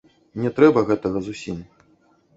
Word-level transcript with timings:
Не 0.45 0.49
трэба 0.59 0.83
гэтага 0.89 1.23
зусім. 1.29 1.63